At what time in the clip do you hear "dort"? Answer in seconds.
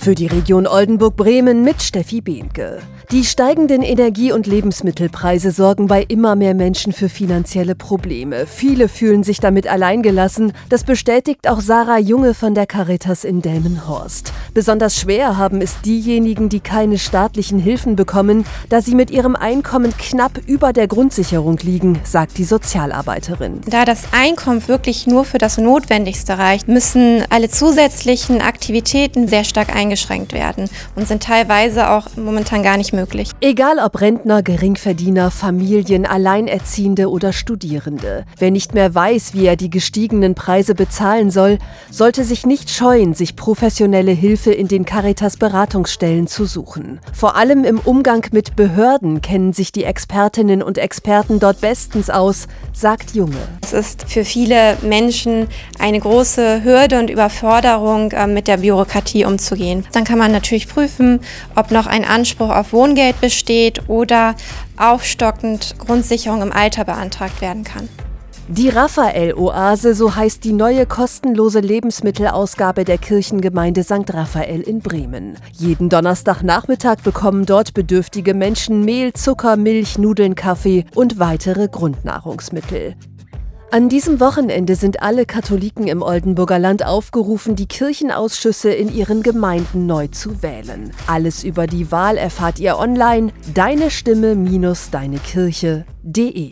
51.40-51.60, 77.46-77.74